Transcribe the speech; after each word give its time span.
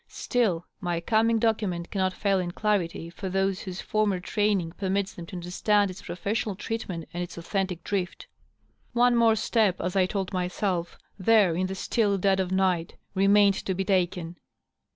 Still, 0.07 0.65
my 0.79 0.99
coming 0.99 1.37
document 1.37 1.91
cannot 1.91 2.13
fail 2.13 2.39
in 2.39 2.49
clarity 2.49 3.07
for 3.07 3.29
those 3.29 3.61
whose 3.61 3.81
former 3.81 4.19
training 4.19 4.71
permits 4.71 5.13
them 5.13 5.27
to 5.27 5.35
understand 5.35 5.91
its 5.91 6.01
professional 6.01 6.55
treatment 6.55 7.07
and 7.13 7.21
its 7.21 7.37
authentic 7.37 7.87
One 8.93 9.15
more 9.15 9.35
step, 9.35 9.79
as 9.79 9.95
I 9.95 10.07
told 10.07 10.33
myself 10.33 10.97
there 11.19 11.55
in 11.55 11.67
the 11.67 11.75
still 11.75 12.17
dead 12.17 12.39
of 12.39 12.51
night, 12.51 12.95
remained 13.13 13.63
to 13.63 13.75
be 13.75 13.85
taken. 13.85 14.37